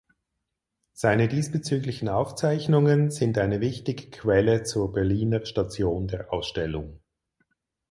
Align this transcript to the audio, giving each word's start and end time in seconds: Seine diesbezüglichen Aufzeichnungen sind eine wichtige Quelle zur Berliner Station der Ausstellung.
Seine 0.93 1.27
diesbezüglichen 1.27 2.09
Aufzeichnungen 2.09 3.11
sind 3.11 3.37
eine 3.37 3.61
wichtige 3.61 4.09
Quelle 4.09 4.63
zur 4.63 4.91
Berliner 4.91 5.45
Station 5.45 6.07
der 6.07 6.33
Ausstellung. 6.33 7.01